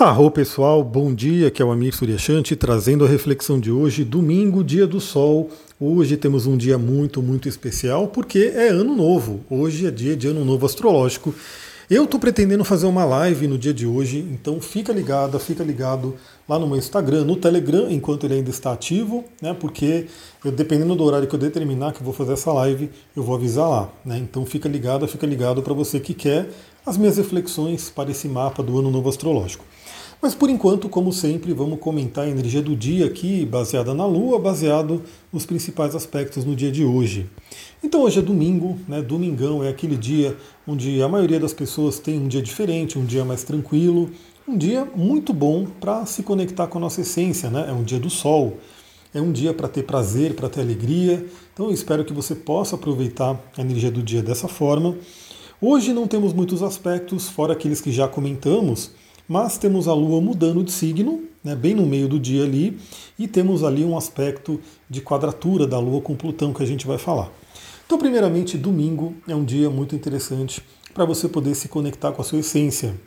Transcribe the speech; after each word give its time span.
Arro 0.00 0.30
pessoal, 0.30 0.82
bom 0.82 1.12
dia, 1.12 1.50
que 1.50 1.60
é 1.60 1.64
o 1.64 1.70
Amir 1.70 1.94
Suryashanti 1.94 2.56
trazendo 2.56 3.04
a 3.04 3.08
reflexão 3.08 3.60
de 3.60 3.70
hoje, 3.70 4.02
domingo, 4.02 4.64
dia 4.64 4.86
do 4.86 4.98
sol. 4.98 5.50
Hoje 5.78 6.16
temos 6.16 6.46
um 6.46 6.56
dia 6.56 6.78
muito, 6.78 7.20
muito 7.20 7.50
especial 7.50 8.08
porque 8.08 8.50
é 8.54 8.68
ano 8.68 8.96
novo. 8.96 9.44
Hoje 9.50 9.86
é 9.86 9.90
dia 9.90 10.16
de 10.16 10.26
ano 10.26 10.42
novo 10.42 10.64
astrológico. 10.64 11.34
Eu 11.90 12.04
estou 12.04 12.20
pretendendo 12.20 12.64
fazer 12.64 12.86
uma 12.86 13.04
live 13.04 13.48
no 13.48 13.58
dia 13.58 13.74
de 13.74 13.84
hoje, 13.84 14.18
então 14.30 14.60
fica 14.60 14.92
ligada, 14.92 15.40
fica 15.40 15.64
ligado 15.64 16.14
lá 16.48 16.56
no 16.56 16.64
meu 16.64 16.76
Instagram, 16.76 17.24
no 17.24 17.34
Telegram, 17.34 17.90
enquanto 17.90 18.26
ele 18.26 18.34
ainda 18.34 18.48
está 18.48 18.72
ativo, 18.72 19.24
né? 19.42 19.56
Porque 19.58 20.06
eu, 20.44 20.52
dependendo 20.52 20.94
do 20.94 21.02
horário 21.02 21.26
que 21.26 21.34
eu 21.34 21.38
determinar 21.38 21.92
que 21.92 21.98
eu 21.98 22.04
vou 22.04 22.14
fazer 22.14 22.34
essa 22.34 22.52
live, 22.52 22.90
eu 23.16 23.24
vou 23.24 23.34
avisar 23.34 23.68
lá, 23.68 23.88
né? 24.04 24.18
Então 24.18 24.46
fica 24.46 24.68
ligado, 24.68 25.08
fica 25.08 25.26
ligado 25.26 25.62
para 25.62 25.74
você 25.74 25.98
que 25.98 26.14
quer 26.14 26.48
as 26.86 26.96
minhas 26.96 27.16
reflexões 27.16 27.90
para 27.90 28.12
esse 28.12 28.28
mapa 28.28 28.62
do 28.62 28.78
ano 28.78 28.88
novo 28.88 29.08
astrológico. 29.08 29.64
Mas 30.22 30.34
por 30.34 30.50
enquanto, 30.50 30.86
como 30.86 31.14
sempre, 31.14 31.54
vamos 31.54 31.78
comentar 31.80 32.26
a 32.26 32.28
energia 32.28 32.60
do 32.60 32.76
dia 32.76 33.06
aqui, 33.06 33.46
baseada 33.46 33.94
na 33.94 34.04
Lua, 34.04 34.38
baseado 34.38 35.02
nos 35.32 35.46
principais 35.46 35.94
aspectos 35.94 36.44
no 36.44 36.54
dia 36.54 36.70
de 36.70 36.84
hoje. 36.84 37.26
Então 37.82 38.02
hoje 38.02 38.18
é 38.18 38.22
domingo, 38.22 38.78
né? 38.86 39.00
Domingão 39.00 39.64
é 39.64 39.70
aquele 39.70 39.96
dia 39.96 40.36
onde 40.68 41.00
a 41.00 41.08
maioria 41.08 41.40
das 41.40 41.54
pessoas 41.54 41.98
tem 41.98 42.18
um 42.18 42.28
dia 42.28 42.42
diferente, 42.42 42.98
um 42.98 43.04
dia 43.06 43.24
mais 43.24 43.44
tranquilo, 43.44 44.10
um 44.46 44.58
dia 44.58 44.86
muito 44.94 45.32
bom 45.32 45.66
para 45.80 46.04
se 46.04 46.22
conectar 46.22 46.66
com 46.66 46.76
a 46.76 46.80
nossa 46.82 47.00
essência, 47.00 47.48
né? 47.48 47.64
É 47.68 47.72
um 47.72 47.82
dia 47.82 47.98
do 47.98 48.10
sol. 48.10 48.58
É 49.14 49.22
um 49.22 49.32
dia 49.32 49.54
para 49.54 49.68
ter 49.68 49.84
prazer, 49.84 50.34
para 50.34 50.50
ter 50.50 50.60
alegria. 50.60 51.24
Então 51.54 51.66
eu 51.66 51.72
espero 51.72 52.04
que 52.04 52.12
você 52.12 52.34
possa 52.34 52.76
aproveitar 52.76 53.40
a 53.56 53.60
energia 53.62 53.90
do 53.90 54.02
dia 54.02 54.22
dessa 54.22 54.48
forma. 54.48 54.96
Hoje 55.62 55.94
não 55.94 56.06
temos 56.06 56.34
muitos 56.34 56.62
aspectos, 56.62 57.28
fora 57.28 57.54
aqueles 57.54 57.80
que 57.80 57.90
já 57.90 58.06
comentamos, 58.06 58.92
mas 59.30 59.56
temos 59.56 59.86
a 59.86 59.94
Lua 59.94 60.20
mudando 60.20 60.64
de 60.64 60.72
signo, 60.72 61.22
né, 61.44 61.54
bem 61.54 61.72
no 61.72 61.86
meio 61.86 62.08
do 62.08 62.18
dia 62.18 62.42
ali, 62.42 62.76
e 63.16 63.28
temos 63.28 63.62
ali 63.62 63.84
um 63.84 63.96
aspecto 63.96 64.60
de 64.88 65.00
quadratura 65.00 65.68
da 65.68 65.78
Lua 65.78 66.00
com 66.00 66.16
Plutão 66.16 66.52
que 66.52 66.64
a 66.64 66.66
gente 66.66 66.84
vai 66.84 66.98
falar. 66.98 67.30
Então, 67.86 67.96
primeiramente, 67.96 68.58
domingo 68.58 69.14
é 69.28 69.34
um 69.36 69.44
dia 69.44 69.70
muito 69.70 69.94
interessante 69.94 70.60
para 70.92 71.04
você 71.04 71.28
poder 71.28 71.54
se 71.54 71.68
conectar 71.68 72.10
com 72.10 72.20
a 72.20 72.24
sua 72.24 72.40
essência, 72.40 73.00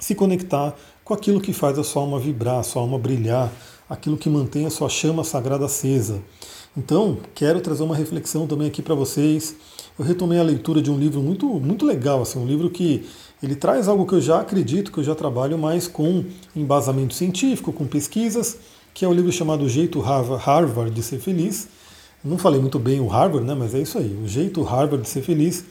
se 0.00 0.16
conectar 0.16 0.74
com 1.04 1.14
aquilo 1.14 1.40
que 1.40 1.52
faz 1.52 1.78
a 1.78 1.84
sua 1.84 2.02
alma 2.02 2.18
vibrar, 2.18 2.58
a 2.58 2.64
sua 2.64 2.82
alma 2.82 2.98
brilhar, 2.98 3.52
aquilo 3.88 4.16
que 4.16 4.28
mantém 4.28 4.66
a 4.66 4.70
sua 4.70 4.88
chama 4.88 5.22
sagrada 5.22 5.66
acesa. 5.66 6.20
Então, 6.76 7.18
quero 7.32 7.60
trazer 7.60 7.84
uma 7.84 7.94
reflexão 7.94 8.48
também 8.48 8.66
aqui 8.66 8.82
para 8.82 8.96
vocês. 8.96 9.54
Eu 9.96 10.04
retomei 10.04 10.40
a 10.40 10.42
leitura 10.42 10.82
de 10.82 10.90
um 10.90 10.98
livro 10.98 11.22
muito, 11.22 11.46
muito 11.46 11.86
legal, 11.86 12.22
assim, 12.22 12.36
um 12.36 12.46
livro 12.46 12.68
que 12.68 13.06
ele 13.40 13.54
traz 13.54 13.86
algo 13.86 14.04
que 14.04 14.14
eu 14.14 14.20
já 14.20 14.40
acredito, 14.40 14.90
que 14.90 14.98
eu 14.98 15.04
já 15.04 15.14
trabalho 15.14 15.56
mais 15.56 15.86
com 15.86 16.24
embasamento 16.56 17.14
científico, 17.14 17.72
com 17.72 17.86
pesquisas, 17.86 18.58
que 18.92 19.04
é 19.04 19.08
o 19.08 19.12
um 19.12 19.14
livro 19.14 19.30
chamado 19.30 19.64
O 19.64 19.68
Jeito 19.68 20.00
Harvard 20.00 20.90
de 20.90 21.00
Ser 21.00 21.20
Feliz. 21.20 21.68
Não 22.24 22.36
falei 22.36 22.60
muito 22.60 22.78
bem 22.78 22.98
o 22.98 23.06
Harvard, 23.06 23.46
né, 23.46 23.54
mas 23.54 23.72
é 23.72 23.80
isso 23.80 23.96
aí, 23.96 24.18
O 24.20 24.26
Jeito 24.26 24.62
Harvard 24.62 25.04
de 25.04 25.08
Ser 25.08 25.22
Feliz. 25.22 25.64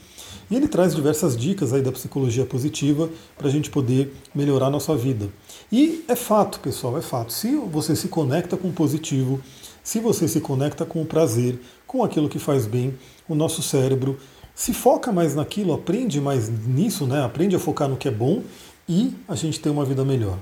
E 0.50 0.56
ele 0.56 0.70
traz 0.70 0.96
diversas 0.96 1.36
dicas 1.36 1.74
aí 1.74 1.82
da 1.82 1.92
psicologia 1.92 2.46
positiva 2.46 3.10
para 3.38 3.48
a 3.48 3.52
gente 3.52 3.70
poder 3.70 4.14
melhorar 4.34 4.68
a 4.68 4.70
nossa 4.70 4.96
vida. 4.96 5.28
E 5.70 6.06
é 6.08 6.16
fato, 6.16 6.62
pessoal, 6.62 6.98
é 6.98 7.02
fato. 7.02 7.34
Se 7.34 7.56
você 7.56 7.94
se 7.94 8.08
conecta 8.08 8.56
com 8.56 8.70
o 8.70 8.74
positivo, 8.74 9.42
se 9.84 10.00
você 10.00 10.28
se 10.30 10.40
conecta 10.40 10.86
com 10.86 11.02
o 11.02 11.06
prazer, 11.06 11.60
com 11.86 12.04
aquilo 12.04 12.30
que 12.30 12.40
faz 12.40 12.66
bem, 12.66 12.94
o 13.28 13.36
nosso 13.36 13.62
cérebro 13.62 14.18
se 14.56 14.74
foca 14.74 15.12
mais 15.12 15.34
naquilo, 15.34 15.74
aprende 15.74 16.22
mais 16.22 16.50
nisso, 16.50 17.08
né? 17.08 17.24
aprende 17.24 17.56
a 17.56 17.60
focar 17.60 17.90
no 17.90 17.98
que 17.98 18.08
é 18.08 18.12
bom 18.12 18.44
e 18.88 19.14
a 19.28 19.36
gente 19.36 19.60
tem 19.60 19.72
uma 19.72 19.84
vida 19.84 20.06
melhor. 20.06 20.38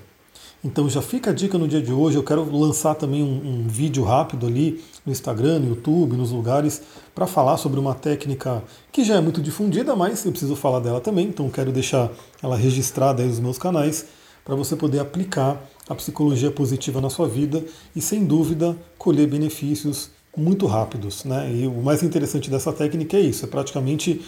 Então 0.63 0.87
já 0.87 1.01
fica 1.01 1.31
a 1.31 1.33
dica 1.33 1.57
no 1.57 1.67
dia 1.67 1.81
de 1.81 1.91
hoje. 1.91 2.17
Eu 2.17 2.23
quero 2.23 2.43
lançar 2.55 2.93
também 2.93 3.23
um, 3.23 3.63
um 3.63 3.67
vídeo 3.67 4.03
rápido 4.03 4.45
ali 4.45 4.83
no 5.03 5.11
Instagram, 5.11 5.59
no 5.59 5.69
YouTube, 5.69 6.15
nos 6.15 6.31
lugares, 6.31 6.81
para 7.15 7.25
falar 7.25 7.57
sobre 7.57 7.79
uma 7.79 7.95
técnica 7.95 8.63
que 8.91 9.03
já 9.03 9.15
é 9.15 9.21
muito 9.21 9.41
difundida, 9.41 9.95
mas 9.95 10.23
eu 10.23 10.31
preciso 10.31 10.55
falar 10.55 10.79
dela 10.79 11.01
também. 11.01 11.27
Então 11.27 11.49
quero 11.49 11.71
deixar 11.71 12.11
ela 12.43 12.55
registrada 12.55 13.23
aí 13.23 13.27
nos 13.27 13.39
meus 13.39 13.57
canais 13.57 14.05
para 14.45 14.55
você 14.55 14.75
poder 14.75 14.99
aplicar 14.99 15.59
a 15.89 15.95
psicologia 15.95 16.51
positiva 16.51 17.01
na 17.01 17.09
sua 17.09 17.27
vida 17.27 17.63
e, 17.95 18.01
sem 18.01 18.23
dúvida, 18.23 18.77
colher 18.97 19.27
benefícios 19.27 20.11
muito 20.35 20.65
rápidos. 20.65 21.23
Né? 21.25 21.51
E 21.53 21.67
o 21.67 21.81
mais 21.81 22.03
interessante 22.03 22.49
dessa 22.49 22.71
técnica 22.71 23.17
é 23.17 23.21
isso: 23.21 23.45
é 23.45 23.47
praticamente 23.47 24.21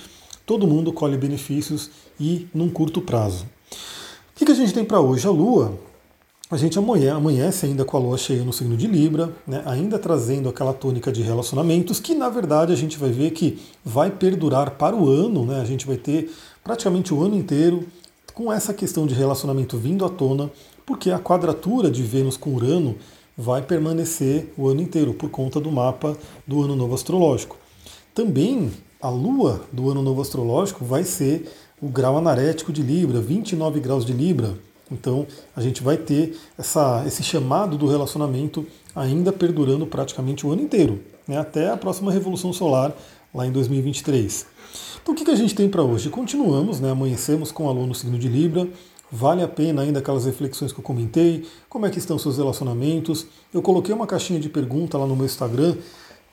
todo 0.45 0.67
mundo 0.67 0.91
colhe 0.91 1.17
benefícios 1.17 1.89
e 2.19 2.47
num 2.53 2.69
curto 2.69 3.01
prazo. 3.01 3.45
O 4.35 4.45
que, 4.45 4.51
a 4.51 4.55
gente 4.55 4.73
tem 4.73 4.83
para 4.83 4.99
hoje? 4.99 5.27
A 5.27 5.31
Lua. 5.31 5.77
A 6.51 6.57
gente 6.57 6.77
amanhece 6.77 7.65
ainda 7.65 7.83
com 7.83 7.97
a 7.97 7.99
Lua 7.99 8.17
cheia 8.17 8.43
no 8.43 8.53
signo 8.53 8.77
de 8.77 8.85
Libra, 8.85 9.33
né? 9.47 9.63
ainda 9.65 9.97
trazendo 9.97 10.49
aquela 10.49 10.73
tônica 10.73 11.11
de 11.11 11.23
relacionamentos, 11.23 11.99
que 11.99 12.13
na 12.13 12.29
verdade 12.29 12.71
a 12.71 12.75
gente 12.75 12.97
vai 12.97 13.09
ver 13.09 13.31
que 13.31 13.59
vai 13.83 14.11
perdurar 14.11 14.71
para 14.71 14.95
o 14.95 15.09
ano, 15.09 15.45
né? 15.45 15.61
a 15.61 15.65
gente 15.65 15.87
vai 15.87 15.97
ter 15.97 16.31
praticamente 16.63 17.11
o 17.11 17.23
ano 17.23 17.35
inteiro 17.35 17.87
com 18.33 18.51
essa 18.51 18.73
questão 18.73 19.07
de 19.07 19.15
relacionamento 19.15 19.77
vindo 19.77 20.05
à 20.05 20.09
tona, 20.09 20.51
porque 20.85 21.09
a 21.09 21.17
quadratura 21.17 21.89
de 21.89 22.03
Vênus 22.03 22.37
com 22.37 22.53
Urano 22.53 22.97
vai 23.37 23.61
permanecer 23.61 24.53
o 24.57 24.67
ano 24.67 24.81
inteiro 24.81 25.13
por 25.13 25.29
conta 25.29 25.59
do 25.59 25.71
mapa 25.71 26.17
do 26.45 26.61
ano 26.63 26.75
novo 26.75 26.93
astrológico. 26.93 27.57
Também 28.13 28.71
a 29.01 29.09
lua 29.09 29.61
do 29.71 29.89
ano 29.89 30.01
novo 30.01 30.21
astrológico 30.21 30.85
vai 30.85 31.03
ser 31.03 31.51
o 31.81 31.87
grau 31.87 32.17
anarético 32.17 32.71
de 32.71 32.81
Libra, 32.81 33.19
29 33.19 33.79
graus 33.79 34.05
de 34.05 34.13
Libra. 34.13 34.53
Então 34.91 35.25
a 35.55 35.61
gente 35.61 35.81
vai 35.81 35.97
ter 35.97 36.37
essa, 36.57 37.03
esse 37.05 37.23
chamado 37.23 37.77
do 37.77 37.87
relacionamento 37.87 38.65
ainda 38.95 39.33
perdurando 39.33 39.87
praticamente 39.87 40.45
o 40.45 40.51
ano 40.51 40.61
inteiro, 40.61 41.01
né, 41.27 41.37
até 41.37 41.69
a 41.69 41.77
próxima 41.77 42.11
revolução 42.11 42.53
solar 42.53 42.95
lá 43.33 43.47
em 43.47 43.51
2023. 43.51 44.45
Então 45.01 45.13
o 45.13 45.17
que, 45.17 45.25
que 45.25 45.31
a 45.31 45.35
gente 45.35 45.55
tem 45.55 45.67
para 45.67 45.83
hoje? 45.83 46.09
Continuamos, 46.09 46.79
né, 46.79 46.91
amanhecemos 46.91 47.51
com 47.51 47.67
a 47.67 47.71
lua 47.73 47.87
no 47.87 47.95
signo 47.95 48.17
de 48.17 48.27
Libra, 48.27 48.67
Vale 49.15 49.43
a 49.43 49.47
pena 49.47 49.83
ainda 49.83 49.99
aquelas 49.99 50.25
reflexões 50.25 50.73
que 50.73 50.79
eu 50.79 50.83
comentei? 50.83 51.45
Como 51.69 51.85
é 51.85 51.89
que 51.91 51.99
estão 51.99 52.17
seus 52.17 52.37
relacionamentos? 52.37 53.27
Eu 53.53 53.61
coloquei 53.61 53.93
uma 53.93 54.07
caixinha 54.07 54.39
de 54.39 54.49
pergunta 54.49 54.97
lá 54.97 55.05
no 55.05 55.15
meu 55.15 55.27
Instagram, 55.27 55.77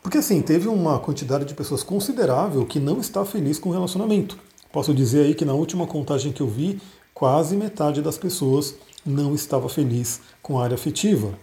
porque 0.02 0.16
assim, 0.16 0.40
teve 0.40 0.66
uma 0.66 0.98
quantidade 0.98 1.44
de 1.44 1.52
pessoas 1.52 1.82
considerável 1.82 2.64
que 2.64 2.80
não 2.80 2.98
está 2.98 3.22
feliz 3.22 3.58
com 3.58 3.68
o 3.68 3.72
relacionamento. 3.72 4.38
Posso 4.72 4.94
dizer 4.94 5.26
aí 5.26 5.34
que 5.34 5.44
na 5.44 5.52
última 5.52 5.86
contagem 5.86 6.32
que 6.32 6.40
eu 6.40 6.46
vi, 6.46 6.80
quase 7.12 7.54
metade 7.54 8.00
das 8.00 8.16
pessoas 8.16 8.74
não 9.04 9.34
estava 9.34 9.68
feliz 9.68 10.22
com 10.40 10.58
a 10.58 10.64
área 10.64 10.74
afetiva. 10.74 11.38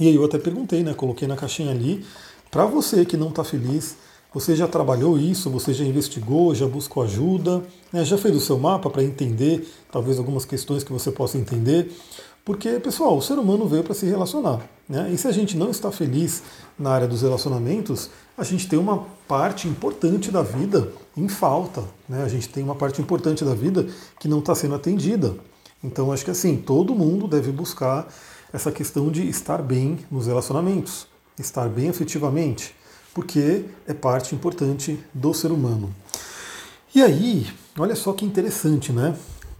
E 0.00 0.08
aí 0.08 0.14
eu 0.14 0.24
até 0.24 0.38
perguntei, 0.38 0.82
né? 0.82 0.94
Coloquei 0.94 1.28
na 1.28 1.36
caixinha 1.36 1.72
ali, 1.72 2.02
para 2.50 2.64
você 2.64 3.04
que 3.04 3.18
não 3.18 3.28
está 3.28 3.44
feliz, 3.44 3.98
você 4.34 4.56
já 4.56 4.66
trabalhou 4.66 5.16
isso? 5.16 5.48
Você 5.50 5.72
já 5.72 5.84
investigou? 5.84 6.52
Já 6.56 6.66
buscou 6.66 7.04
ajuda? 7.04 7.62
Né? 7.92 8.04
Já 8.04 8.18
fez 8.18 8.34
o 8.34 8.40
seu 8.40 8.58
mapa 8.58 8.90
para 8.90 9.04
entender 9.04 9.64
talvez 9.92 10.18
algumas 10.18 10.44
questões 10.44 10.82
que 10.82 10.92
você 10.92 11.12
possa 11.12 11.38
entender? 11.38 11.96
Porque, 12.44 12.80
pessoal, 12.80 13.16
o 13.16 13.22
ser 13.22 13.38
humano 13.38 13.68
veio 13.68 13.84
para 13.84 13.94
se 13.94 14.04
relacionar. 14.06 14.60
Né? 14.88 15.08
E 15.12 15.16
se 15.16 15.28
a 15.28 15.32
gente 15.32 15.56
não 15.56 15.70
está 15.70 15.92
feliz 15.92 16.42
na 16.76 16.90
área 16.90 17.06
dos 17.06 17.22
relacionamentos, 17.22 18.10
a 18.36 18.42
gente 18.42 18.68
tem 18.68 18.76
uma 18.76 19.06
parte 19.28 19.68
importante 19.68 20.32
da 20.32 20.42
vida 20.42 20.92
em 21.16 21.28
falta. 21.28 21.84
Né? 22.08 22.24
A 22.24 22.28
gente 22.28 22.48
tem 22.48 22.64
uma 22.64 22.74
parte 22.74 23.00
importante 23.00 23.44
da 23.44 23.54
vida 23.54 23.86
que 24.18 24.26
não 24.26 24.40
está 24.40 24.52
sendo 24.52 24.74
atendida. 24.74 25.36
Então, 25.82 26.10
acho 26.10 26.24
que 26.24 26.32
assim, 26.32 26.56
todo 26.56 26.92
mundo 26.92 27.28
deve 27.28 27.52
buscar 27.52 28.08
essa 28.52 28.72
questão 28.72 29.12
de 29.12 29.28
estar 29.28 29.62
bem 29.62 30.00
nos 30.10 30.26
relacionamentos, 30.26 31.06
estar 31.38 31.68
bem 31.68 31.88
afetivamente 31.88 32.74
porque 33.14 33.64
é 33.86 33.94
parte 33.94 34.34
importante 34.34 34.98
do 35.14 35.32
ser 35.32 35.52
humano. 35.52 35.94
E 36.94 37.00
aí, 37.00 37.46
olha 37.78 37.94
só 37.94 38.12
que 38.12 38.24
interessante, 38.24 38.92
né? 38.92 39.16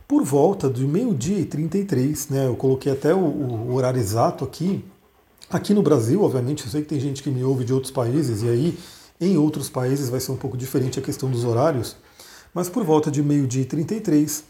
Por 0.06 0.22
volta 0.25 0.69
de 0.69 0.87
meio-dia 0.87 1.38
e 1.38 1.44
33, 1.44 2.28
né? 2.28 2.47
Eu 2.47 2.56
coloquei 2.56 2.93
até 2.93 3.14
o, 3.14 3.19
o 3.19 3.75
horário 3.75 4.00
exato 4.00 4.44
aqui. 4.44 4.84
Aqui 5.49 5.73
no 5.73 5.82
Brasil, 5.82 6.23
obviamente, 6.23 6.64
eu 6.64 6.70
sei 6.70 6.82
que 6.82 6.88
tem 6.88 7.00
gente 7.00 7.23
que 7.23 7.31
me 7.31 7.44
ouve 7.44 7.64
de 7.64 7.73
outros 7.73 7.93
países, 7.93 8.43
e 8.43 8.49
aí 8.49 8.79
em 9.20 9.37
outros 9.37 9.69
países 9.69 10.08
vai 10.08 10.20
ser 10.20 10.32
um 10.32 10.37
pouco 10.37 10.56
diferente 10.56 10.99
a 10.99 11.02
questão 11.02 11.31
dos 11.31 11.44
horários, 11.44 11.96
mas 12.52 12.69
por 12.69 12.84
volta 12.84 13.11
de 13.11 13.23
meio-dia 13.23 13.62
e 13.62 13.67
33, 13.67 14.44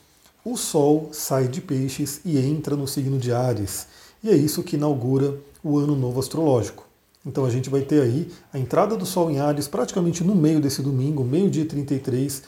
o 0.45 0.57
Sol 0.57 1.11
sai 1.13 1.49
de 1.49 1.61
Peixes 1.61 2.21
e 2.25 2.39
entra 2.39 2.77
no 2.77 2.87
signo 2.87 3.19
de 3.19 3.33
Ares. 3.33 3.87
E 4.23 4.31
é 4.31 4.35
isso 4.35 4.63
que 4.63 4.77
inaugura 4.77 5.39
o 5.63 5.79
ano 5.79 5.95
novo 5.95 6.21
astrológico. 6.21 6.87
Então 7.27 7.45
a 7.45 7.51
gente 7.51 7.71
vai 7.71 7.81
ter 7.81 8.03
aí 8.03 8.31
a 8.53 8.59
entrada 8.59 8.97
do 8.97 9.07
Sol 9.07 9.31
em 9.31 9.41
Ares 9.41 9.67
praticamente 9.67 10.23
no 10.23 10.35
meio 10.35 10.61
desse 10.61 10.83
domingo, 10.83 11.25
meio-dia 11.25 11.65
33. 11.65 12.43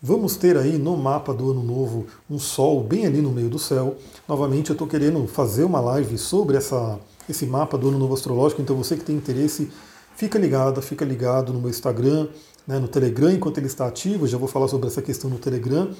Vamos 0.00 0.36
ter 0.36 0.56
aí 0.56 0.78
no 0.78 0.96
mapa 0.96 1.32
do 1.34 1.50
ano 1.50 1.62
novo 1.62 2.06
um 2.30 2.38
Sol 2.38 2.82
bem 2.82 3.06
ali 3.06 3.20
no 3.20 3.30
meio 3.30 3.48
do 3.48 3.58
céu. 3.58 3.96
Novamente 4.28 4.70
eu 4.70 4.74
estou 4.74 4.86
querendo 4.86 5.26
fazer 5.26 5.64
uma 5.64 5.80
live 5.80 6.16
sobre 6.18 6.56
essa, 6.56 6.98
esse 7.28 7.46
mapa 7.46 7.76
do 7.76 7.88
ano 7.88 7.98
novo 7.98 8.14
astrológico, 8.14 8.62
então 8.62 8.76
você 8.76 8.96
que 8.96 9.04
tem 9.04 9.16
interesse, 9.16 9.70
fica 10.16 10.38
ligado, 10.38 10.80
fica 10.82 11.04
ligado 11.04 11.52
no 11.52 11.60
meu 11.60 11.70
Instagram, 11.70 12.28
né, 12.66 12.78
no 12.78 12.88
Telegram, 12.88 13.30
enquanto 13.30 13.58
ele 13.58 13.66
está 13.66 13.86
ativo, 13.86 14.26
já 14.26 14.38
vou 14.38 14.48
falar 14.48 14.68
sobre 14.68 14.88
essa 14.88 15.02
questão 15.02 15.28
no 15.28 15.38
Telegram. 15.38 15.90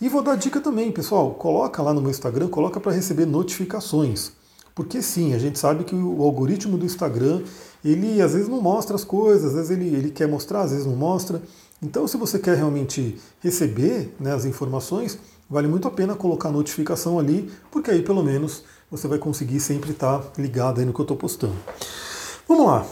E 0.00 0.08
vou 0.08 0.22
dar 0.22 0.36
dica 0.36 0.60
também, 0.60 0.90
pessoal, 0.90 1.32
coloca 1.34 1.80
lá 1.82 1.94
no 1.94 2.00
meu 2.00 2.10
Instagram, 2.10 2.48
coloca 2.48 2.80
para 2.80 2.92
receber 2.92 3.26
notificações. 3.26 4.32
Porque 4.74 5.00
sim, 5.00 5.34
a 5.34 5.38
gente 5.38 5.58
sabe 5.58 5.84
que 5.84 5.94
o 5.94 6.22
algoritmo 6.22 6.76
do 6.76 6.84
Instagram, 6.84 7.42
ele 7.84 8.20
às 8.20 8.32
vezes 8.32 8.48
não 8.48 8.60
mostra 8.60 8.96
as 8.96 9.04
coisas, 9.04 9.46
às 9.46 9.52
vezes 9.54 9.70
ele, 9.70 9.94
ele 9.94 10.10
quer 10.10 10.26
mostrar, 10.26 10.62
às 10.62 10.72
vezes 10.72 10.86
não 10.86 10.96
mostra. 10.96 11.40
Então, 11.80 12.08
se 12.08 12.16
você 12.16 12.38
quer 12.38 12.56
realmente 12.56 13.16
receber 13.40 14.14
né, 14.18 14.32
as 14.32 14.44
informações, 14.44 15.18
vale 15.48 15.68
muito 15.68 15.86
a 15.86 15.90
pena 15.90 16.16
colocar 16.16 16.48
a 16.48 16.52
notificação 16.52 17.18
ali, 17.18 17.50
porque 17.70 17.90
aí 17.90 18.02
pelo 18.02 18.22
menos 18.22 18.64
você 18.90 19.06
vai 19.06 19.18
conseguir 19.18 19.60
sempre 19.60 19.92
estar 19.92 20.22
ligado 20.36 20.80
aí 20.80 20.86
no 20.86 20.92
que 20.92 21.00
eu 21.00 21.04
estou 21.04 21.16
postando. 21.16 21.56
Vamos 22.48 22.66
lá. 22.66 22.86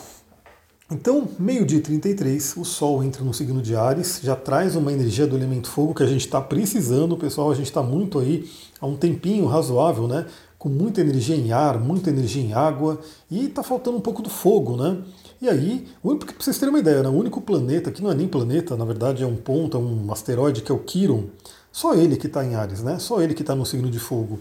Então, 0.90 1.26
meio-dia 1.38 1.81
33, 1.81 2.55
o 2.58 2.64
Sol 2.67 3.02
entra 3.02 3.25
no 3.25 3.32
signo 3.32 3.62
de 3.62 3.75
Ares, 3.75 4.20
já 4.23 4.37
traz 4.37 4.76
uma 4.76 4.93
energia 4.93 5.26
do 5.26 5.35
elemento 5.35 5.70
fogo 5.70 5.94
que 5.94 6.02
a 6.02 6.06
gente 6.06 6.26
está 6.26 6.38
precisando, 6.38 7.17
pessoal. 7.17 7.50
A 7.50 7.55
gente 7.55 7.69
está 7.69 7.82
muito 7.82 8.19
aí 8.19 8.50
há 8.78 8.87
um 8.87 8.94
tempinho 8.94 9.46
razoável, 9.46 10.06
né? 10.06 10.26
Com 10.62 10.69
muita 10.69 11.00
energia 11.00 11.35
em 11.35 11.50
ar, 11.50 11.76
muita 11.81 12.09
energia 12.09 12.41
em 12.41 12.53
água, 12.53 13.00
e 13.29 13.47
está 13.47 13.64
faltando 13.64 13.97
um 13.97 14.00
pouco 14.00 14.23
do 14.23 14.31
fogo, 14.31 14.76
né? 14.76 14.97
E 15.41 15.49
aí, 15.49 15.88
para 16.00 16.35
vocês 16.38 16.56
terem 16.56 16.73
uma 16.73 16.79
ideia, 16.79 17.03
né, 17.03 17.09
o 17.09 17.12
único 17.12 17.41
planeta, 17.41 17.91
que 17.91 18.00
não 18.00 18.12
é 18.12 18.14
nem 18.14 18.29
planeta, 18.29 18.76
na 18.76 18.85
verdade 18.85 19.25
é 19.25 19.26
um 19.26 19.35
ponto, 19.35 19.76
é 19.76 19.81
um 19.81 20.12
asteroide 20.12 20.62
que 20.62 20.70
é 20.70 20.75
o 20.75 20.79
Quiron, 20.79 21.25
só 21.73 21.94
ele 21.94 22.17
que 22.17 22.29
está 22.29 22.44
em 22.44 22.55
Ares, 22.55 22.81
né? 22.81 23.00
Só 23.00 23.20
ele 23.20 23.35
que 23.35 23.43
está 23.43 23.56
no 23.56 23.67
signo 23.67 23.91
de 23.91 23.99
fogo. 23.99 24.38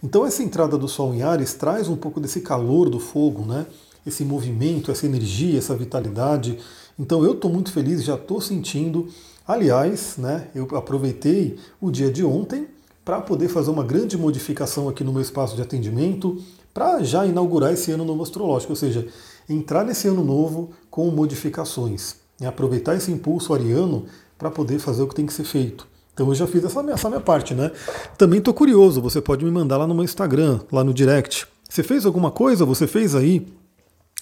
Então 0.00 0.24
essa 0.24 0.40
entrada 0.40 0.78
do 0.78 0.86
Sol 0.86 1.12
em 1.12 1.22
Ares 1.22 1.54
traz 1.54 1.88
um 1.88 1.96
pouco 1.96 2.20
desse 2.20 2.42
calor 2.42 2.88
do 2.88 3.00
fogo, 3.00 3.44
né? 3.44 3.66
Esse 4.06 4.24
movimento, 4.24 4.92
essa 4.92 5.04
energia, 5.04 5.58
essa 5.58 5.74
vitalidade. 5.74 6.60
Então 6.96 7.24
eu 7.24 7.32
estou 7.32 7.50
muito 7.50 7.72
feliz, 7.72 8.04
já 8.04 8.14
estou 8.14 8.40
sentindo. 8.40 9.08
Aliás, 9.44 10.16
né, 10.16 10.46
eu 10.54 10.68
aproveitei 10.76 11.56
o 11.80 11.90
dia 11.90 12.08
de 12.08 12.24
ontem 12.24 12.68
para 13.06 13.20
poder 13.20 13.46
fazer 13.46 13.70
uma 13.70 13.84
grande 13.84 14.18
modificação 14.18 14.88
aqui 14.88 15.04
no 15.04 15.12
meu 15.12 15.22
espaço 15.22 15.54
de 15.54 15.62
atendimento, 15.62 16.42
para 16.74 17.04
já 17.04 17.24
inaugurar 17.24 17.72
esse 17.72 17.92
ano 17.92 18.04
novo 18.04 18.24
astrológico, 18.24 18.72
ou 18.72 18.76
seja, 18.76 19.06
entrar 19.48 19.84
nesse 19.84 20.08
ano 20.08 20.24
novo 20.24 20.72
com 20.90 21.08
modificações, 21.12 22.16
né? 22.40 22.48
aproveitar 22.48 22.96
esse 22.96 23.12
impulso 23.12 23.54
ariano 23.54 24.06
para 24.36 24.50
poder 24.50 24.80
fazer 24.80 25.04
o 25.04 25.06
que 25.06 25.14
tem 25.14 25.24
que 25.24 25.32
ser 25.32 25.44
feito. 25.44 25.86
Então 26.12 26.26
eu 26.26 26.34
já 26.34 26.48
fiz 26.48 26.64
essa 26.64 26.82
minha, 26.82 26.94
essa 26.94 27.08
minha 27.08 27.20
parte, 27.20 27.54
né? 27.54 27.70
Também 28.18 28.40
estou 28.40 28.52
curioso, 28.52 29.00
você 29.00 29.20
pode 29.20 29.44
me 29.44 29.52
mandar 29.52 29.76
lá 29.76 29.86
no 29.86 29.94
meu 29.94 30.02
Instagram, 30.02 30.58
lá 30.72 30.82
no 30.82 30.92
direct. 30.92 31.46
Você 31.70 31.84
fez 31.84 32.06
alguma 32.06 32.32
coisa? 32.32 32.64
Você 32.64 32.88
fez 32.88 33.14
aí 33.14 33.46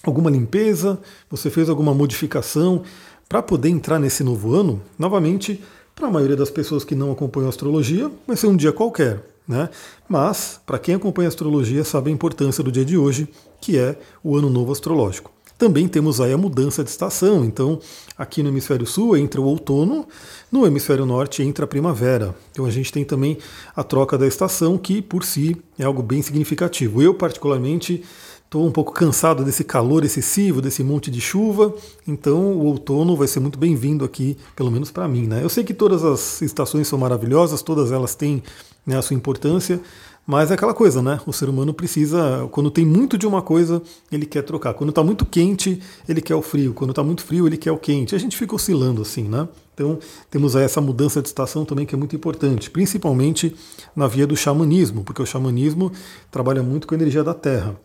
alguma 0.03 0.29
limpeza? 0.29 0.99
Você 1.31 1.49
fez 1.49 1.69
alguma 1.69 1.91
modificação 1.91 2.83
para 3.27 3.41
poder 3.41 3.69
entrar 3.69 3.97
nesse 3.97 4.23
novo 4.23 4.53
ano? 4.53 4.79
Novamente, 4.99 5.63
para 5.95 6.07
a 6.07 6.11
maioria 6.11 6.35
das 6.35 6.49
pessoas 6.49 6.83
que 6.83 6.93
não 6.93 7.11
acompanham 7.11 7.47
astrologia, 7.47 8.11
vai 8.27 8.35
ser 8.35 8.47
um 8.47 8.55
dia 8.55 8.73
qualquer. 8.73 9.23
Né? 9.47 9.69
Mas, 10.09 10.59
para 10.65 10.77
quem 10.77 10.95
acompanha 10.95 11.29
astrologia, 11.29 11.83
sabe 11.83 12.09
a 12.09 12.13
importância 12.13 12.63
do 12.63 12.71
dia 12.71 12.83
de 12.83 12.97
hoje, 12.97 13.29
que 13.61 13.77
é 13.77 13.97
o 14.23 14.35
Ano 14.35 14.49
Novo 14.49 14.71
Astrológico. 14.71 15.31
Também 15.57 15.87
temos 15.87 16.19
aí 16.19 16.33
a 16.33 16.37
mudança 16.37 16.83
de 16.83 16.89
estação, 16.89 17.45
então 17.45 17.79
aqui 18.17 18.43
no 18.43 18.49
hemisfério 18.49 18.85
sul 18.85 19.15
entra 19.15 19.39
o 19.39 19.45
outono, 19.45 20.05
no 20.51 20.67
hemisfério 20.67 21.05
norte 21.05 21.41
entra 21.41 21.63
a 21.63 21.67
primavera. 21.67 22.35
Então 22.51 22.65
a 22.65 22.69
gente 22.69 22.91
tem 22.91 23.05
também 23.05 23.37
a 23.73 23.81
troca 23.81 24.17
da 24.17 24.27
estação, 24.27 24.77
que 24.77 25.01
por 25.01 25.23
si 25.23 25.55
é 25.79 25.85
algo 25.85 26.03
bem 26.03 26.21
significativo. 26.21 27.01
Eu, 27.01 27.13
particularmente, 27.13 28.03
estou 28.45 28.65
um 28.65 28.71
pouco 28.71 28.93
cansado 28.93 29.43
desse 29.43 29.63
calor 29.63 30.03
excessivo, 30.05 30.61
desse 30.61 30.83
monte 30.83 31.11
de 31.11 31.19
chuva, 31.19 31.73
então 32.07 32.53
o 32.53 32.65
outono 32.65 33.15
vai 33.15 33.27
ser 33.27 33.39
muito 33.39 33.59
bem-vindo 33.59 34.05
aqui, 34.05 34.37
pelo 34.55 34.71
menos 34.71 34.91
para 34.91 35.07
mim. 35.07 35.27
Né? 35.27 35.43
Eu 35.43 35.49
sei 35.49 35.63
que 35.63 35.73
todas 35.73 36.03
as 36.03 36.41
estações 36.41 36.87
são 36.87 36.97
maravilhosas, 36.97 37.61
todas 37.61 37.91
elas 37.91 38.15
têm 38.15 38.41
né, 38.85 38.97
a 38.97 39.01
sua 39.01 39.15
importância, 39.15 39.81
mas 40.27 40.49
é 40.49 40.55
aquela 40.55 40.73
coisa, 40.73 41.03
né? 41.03 41.19
O 41.27 41.31
ser 41.31 41.47
humano 41.49 41.71
precisa, 41.71 42.47
quando 42.49 42.71
tem 42.71 42.83
muito 42.83 43.15
de 43.15 43.27
uma 43.27 43.43
coisa, 43.43 43.79
ele 44.11 44.25
quer 44.25 44.41
trocar. 44.41 44.73
Quando 44.73 44.89
está 44.89 45.03
muito 45.03 45.23
quente, 45.23 45.79
ele 46.09 46.19
quer 46.19 46.33
o 46.33 46.41
frio. 46.41 46.73
Quando 46.73 46.89
está 46.89 47.03
muito 47.03 47.23
frio, 47.23 47.45
ele 47.45 47.57
quer 47.57 47.71
o 47.71 47.77
quente. 47.77 48.15
A 48.15 48.17
gente 48.17 48.35
fica 48.35 48.55
oscilando 48.55 49.03
assim, 49.03 49.23
né? 49.25 49.47
Então 49.75 49.99
temos 50.31 50.55
essa 50.55 50.81
mudança 50.81 51.21
de 51.21 51.27
estação 51.27 51.63
também 51.63 51.85
que 51.85 51.93
é 51.93 51.97
muito 51.97 52.15
importante, 52.15 52.71
principalmente 52.71 53.55
na 53.95 54.07
via 54.07 54.25
do 54.25 54.35
xamanismo, 54.35 55.03
porque 55.03 55.21
o 55.21 55.27
xamanismo 55.27 55.91
trabalha 56.31 56.63
muito 56.63 56.87
com 56.87 56.95
a 56.95 56.97
energia 56.97 57.23
da 57.23 57.35
Terra. 57.35 57.75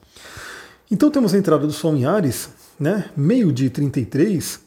Então 0.90 1.10
temos 1.10 1.32
a 1.32 1.38
entrada 1.38 1.66
do 1.66 1.72
Sol 1.72 1.94
em 1.94 2.04
Ares, 2.04 2.48
né? 2.78 3.10
Meio 3.16 3.52
dia 3.52 3.70
33, 3.70 4.60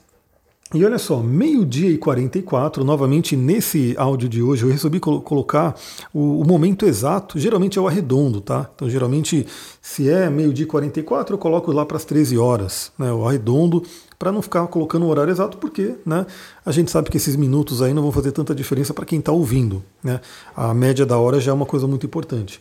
e 0.73 0.83
olha 0.83 0.97
só, 0.97 1.19
meio-dia 1.19 1.91
e 1.91 1.99
44, 1.99 2.83
novamente 2.83 3.35
nesse 3.35 3.93
áudio 3.95 4.27
de 4.27 4.41
hoje, 4.41 4.63
eu 4.63 4.69
resolvi 4.69 4.99
colo 4.99 5.21
colocar 5.21 5.75
o, 6.11 6.41
o, 6.41 6.47
momento 6.47 6.87
exato, 6.87 7.37
geralmente 7.37 7.77
é 7.77 7.81
o 7.81 7.87
arredondo, 7.87 8.41
tá? 8.41 8.67
Então, 8.73 8.89
geralmente, 8.89 9.45
se 9.79 10.09
é 10.09 10.31
meio-dia 10.31 10.63
e 10.63 10.67
44, 10.67 11.35
eu 11.35 11.37
coloco 11.37 11.71
lá 11.71 11.85
para 11.85 11.97
as 11.97 12.05
13 12.05 12.39
horas, 12.39 12.91
né? 12.97 13.13
O 13.13 13.27
arredondo, 13.27 13.83
para 14.17 14.31
não 14.31 14.41
ficar 14.41 14.65
colocando 14.65 15.05
o 15.05 15.09
horário 15.09 15.29
exato, 15.29 15.59
porque 15.59 15.93
né, 16.03 16.25
a 16.65 16.71
gente 16.71 16.89
sabe 16.89 17.11
que 17.11 17.17
esses 17.17 17.35
minutos 17.35 17.79
aí 17.79 17.93
não 17.93 18.01
vão 18.01 18.11
fazer 18.11 18.31
tanta 18.31 18.55
diferença 18.55 18.95
para 18.95 19.05
quem 19.05 19.19
está 19.19 19.31
ouvindo, 19.31 19.83
né? 20.03 20.21
A 20.55 20.73
média 20.73 21.05
da 21.05 21.19
hora 21.19 21.39
já 21.39 21.51
é 21.51 21.53
uma 21.53 21.67
coisa 21.67 21.85
muito 21.85 22.07
importante. 22.07 22.59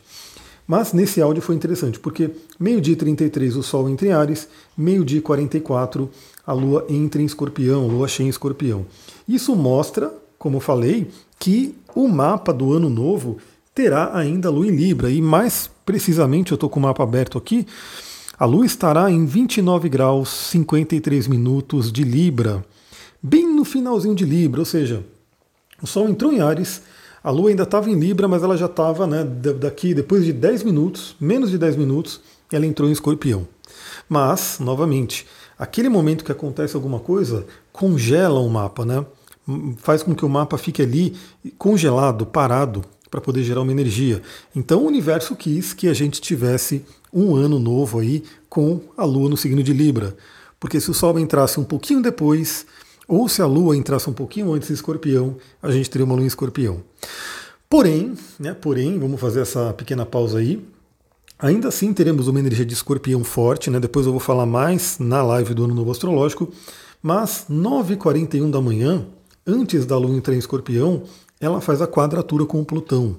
Mas 0.67 0.93
nesse 0.93 1.21
áudio 1.21 1.43
foi 1.43 1.55
interessante, 1.55 1.99
porque 1.99 2.31
meio-dia 2.59 2.97
33 2.97 3.57
o 3.57 3.63
Sol 3.63 3.89
entra 3.89 4.07
em 4.07 4.13
Ares, 4.13 4.49
meio-dia 4.77 5.21
44 5.21 6.09
a 6.47 6.53
Lua 6.53 6.87
entra 6.89 7.23
em 7.23 7.25
Escorpião, 7.25 7.87
Lua 7.87 8.09
cheia 8.09 8.27
em 8.27 8.31
Escorpião. 8.31 8.87
Isso 9.29 9.55
mostra, 9.55 10.13
como 10.39 10.57
eu 10.57 10.61
falei, 10.61 11.09
que 11.39 11.75
o 11.95 12.09
mapa 12.09 12.53
do 12.53 12.73
ano 12.73 12.89
novo 12.89 13.39
terá 13.75 14.17
ainda 14.17 14.51
Lua 14.51 14.67
em 14.67 14.75
Libra, 14.75 15.11
e 15.11 15.21
mais 15.21 15.71
precisamente, 15.85 16.53
eu 16.53 16.57
estou 16.57 16.69
com 16.69 16.79
o 16.79 16.83
mapa 16.83 17.03
aberto 17.03 17.39
aqui, 17.39 17.67
a 18.39 18.45
Lua 18.45 18.67
estará 18.67 19.11
em 19.11 19.25
29 19.25 19.89
graus 19.89 20.29
53 20.29 21.29
minutos 21.29 21.93
de 21.93 22.03
Libra, 22.03 22.65
bem 23.23 23.47
no 23.47 23.65
finalzinho 23.65 24.15
de 24.15 24.25
Libra, 24.25 24.61
ou 24.61 24.67
seja, 24.67 25.05
o 25.81 25.87
Sol 25.87 26.09
entrou 26.09 26.33
em 26.33 26.41
Ares, 26.41 26.83
a 27.23 27.31
Lua 27.31 27.51
ainda 27.51 27.63
estava 27.63 27.91
em 27.91 27.99
Libra, 27.99 28.27
mas 28.27 28.43
ela 28.43 28.57
já 28.57 28.67
estava, 28.67 29.07
né, 29.07 29.25
daqui, 29.25 29.95
depois 29.95 30.25
de 30.25 30.33
10 30.33 30.63
minutos, 30.65 31.17
menos 31.21 31.51
de 31.51 31.59
10 31.59 31.77
minutos, 31.77 32.21
ela 32.51 32.67
entrou 32.67 32.89
em 32.89 32.93
escorpião. 32.93 33.47
Mas, 34.09 34.59
novamente, 34.61 35.27
aquele 35.59 35.89
momento 35.89 36.25
que 36.25 36.33
acontece 36.33 36.77
alguma 36.77 37.01
coisa 37.01 37.47
congela 37.73 38.41
o 38.41 38.49
mapa, 38.49 38.85
né? 38.85 39.05
Faz 39.79 40.03
com 40.03 40.15
que 40.15 40.25
o 40.25 40.29
mapa 40.29 40.59
fique 40.59 40.83
ali 40.83 41.17
congelado, 41.59 42.27
parado, 42.27 42.85
para 43.11 43.21
poder 43.21 43.43
gerar 43.43 43.61
uma 43.61 43.73
energia. 43.73 44.23
Então 44.57 44.83
o 44.83 44.87
universo 44.87 45.37
quis 45.37 45.75
que 45.75 45.87
a 45.87 45.93
gente 45.93 46.21
tivesse 46.21 46.83
um 47.13 47.37
ano 47.37 47.59
novo 47.59 47.99
aí 47.99 48.25
com 48.49 48.81
a 48.97 49.05
Lua 49.05 49.29
no 49.29 49.37
signo 49.37 49.63
de 49.63 49.73
Libra. 49.73 50.17
Porque 50.59 50.81
se 50.81 50.91
o 50.91 50.95
Sol 50.95 51.19
entrasse 51.19 51.61
um 51.61 51.65
pouquinho 51.65 52.01
depois, 52.01 52.65
ou 53.09 53.29
se 53.29 53.43
a 53.43 53.47
Lua 53.47 53.77
entrasse 53.77 54.09
um 54.09 54.13
pouquinho 54.13 54.53
antes 54.53 54.71
em 54.71 54.75
escorpião, 54.75 55.37
a 55.63 55.71
gente 55.71 55.91
teria 55.91 56.05
uma 56.05 56.15
Lua 56.15 56.25
em 56.25 56.27
escorpião. 56.27 56.83
Porém, 57.69 58.15
né, 58.39 58.55
porém, 58.55 58.99
vamos 58.99 59.21
fazer 59.21 59.41
essa 59.41 59.73
pequena 59.73 60.05
pausa 60.05 60.39
aí. 60.39 60.63
Ainda 61.39 61.69
assim 61.69 61.93
teremos 61.93 62.29
uma 62.29 62.39
energia 62.39 62.65
de 62.65 62.75
escorpião 62.75 63.25
forte, 63.25 63.69
né? 63.71 63.81
Depois 63.81 64.07
eu 64.07 64.13
vou 64.13 64.21
falar 64.21 64.47
mais 64.47 64.99
na 64.99 65.23
live 65.23 65.55
do 65.55 65.65
Ano 65.65 65.75
Novo 65.75 65.91
Astrológico. 65.91 66.53
Mas 67.03 67.47
9h41 67.51 68.51
da 68.51 68.61
manhã, 68.61 69.05
antes 69.47 69.85
da 69.85 69.99
Lua 69.99 70.17
entrar 70.17 70.35
em 70.35 70.39
escorpião, 70.39 71.03
ela 71.41 71.61
faz 71.61 71.83
a 71.83 71.89
quadratura 71.89 72.47
com 72.47 72.61
o 72.61 72.65
Plutão. 72.65 73.17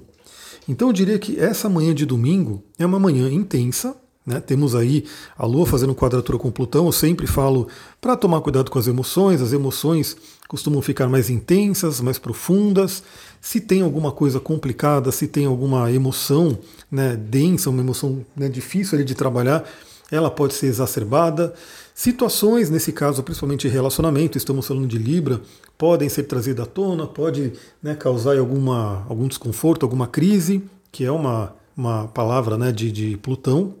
Então 0.66 0.88
eu 0.88 0.92
diria 0.92 1.18
que 1.18 1.38
essa 1.38 1.68
manhã 1.68 1.94
de 1.94 2.06
domingo 2.06 2.62
é 2.78 2.86
uma 2.86 2.98
manhã 2.98 3.30
intensa, 3.30 3.94
né? 4.26 4.40
Temos 4.40 4.74
aí 4.74 5.04
a 5.36 5.44
Lua 5.44 5.66
fazendo 5.66 5.94
quadratura 5.94 6.38
com 6.38 6.50
Plutão. 6.50 6.86
Eu 6.86 6.92
sempre 6.92 7.26
falo 7.26 7.68
para 8.00 8.16
tomar 8.16 8.40
cuidado 8.40 8.70
com 8.70 8.78
as 8.78 8.86
emoções. 8.86 9.42
As 9.42 9.52
emoções 9.52 10.16
costumam 10.48 10.80
ficar 10.80 11.08
mais 11.08 11.28
intensas, 11.28 12.00
mais 12.00 12.18
profundas. 12.18 13.02
Se 13.40 13.60
tem 13.60 13.82
alguma 13.82 14.10
coisa 14.10 14.40
complicada, 14.40 15.12
se 15.12 15.26
tem 15.26 15.44
alguma 15.44 15.90
emoção 15.92 16.58
né, 16.90 17.16
densa, 17.16 17.68
uma 17.68 17.82
emoção 17.82 18.24
né, 18.34 18.48
difícil 18.48 18.96
ali 18.96 19.04
de 19.04 19.14
trabalhar, 19.14 19.64
ela 20.10 20.30
pode 20.30 20.54
ser 20.54 20.66
exacerbada. 20.66 21.52
Situações, 21.94 22.70
nesse 22.70 22.92
caso, 22.92 23.22
principalmente 23.22 23.68
relacionamento, 23.68 24.38
estamos 24.38 24.66
falando 24.66 24.86
de 24.86 24.96
Libra, 24.96 25.42
podem 25.76 26.08
ser 26.08 26.24
trazidas 26.24 26.66
à 26.66 26.68
tona, 26.68 27.06
pode 27.06 27.52
né, 27.82 27.94
causar 27.94 28.38
alguma, 28.38 29.04
algum 29.08 29.28
desconforto, 29.28 29.84
alguma 29.84 30.06
crise, 30.06 30.62
que 30.90 31.04
é 31.04 31.12
uma, 31.12 31.54
uma 31.76 32.08
palavra 32.08 32.56
né, 32.56 32.72
de, 32.72 32.90
de 32.90 33.16
Plutão, 33.18 33.74